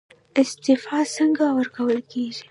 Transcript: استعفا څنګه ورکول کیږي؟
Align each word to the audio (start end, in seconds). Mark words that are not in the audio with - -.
استعفا 0.41 0.99
څنګه 1.15 1.45
ورکول 1.57 1.97
کیږي؟ 2.11 2.39